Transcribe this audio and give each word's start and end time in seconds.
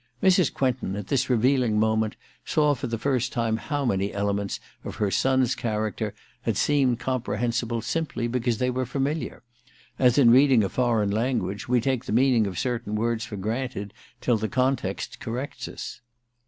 Mrs. 0.23 0.51
Quentin, 0.51 0.95
at 0.95 1.09
this 1.09 1.29
revealing 1.29 1.79
moment, 1.79 2.15
saw 2.43 2.73
for 2.73 2.87
the 2.87 2.97
first 2.97 3.31
time 3.31 3.57
how 3.57 3.85
many 3.85 4.11
elements 4.11 4.59
of 4.83 4.95
her 4.95 5.11
son's 5.11 5.53
character 5.53 6.15
had 6.41 6.57
seemed 6.57 6.97
comprehensible 6.97 7.83
simply 7.83 8.27
because 8.27 8.57
they 8.57 8.71
were 8.71 8.87
familiar: 8.87 9.43
as, 9.99 10.17
in 10.17 10.31
reading 10.31 10.63
a 10.63 10.69
foreign 10.69 11.11
language, 11.11 11.67
we 11.67 11.79
take 11.79 12.05
the 12.05 12.13
meaning 12.13 12.47
of 12.47 12.57
certain 12.57 12.95
words 12.95 13.25
for 13.25 13.37
granted 13.37 13.93
till 14.21 14.37
the 14.37 14.49
context 14.49 15.19
corrects 15.19 15.67
us. 15.67 16.01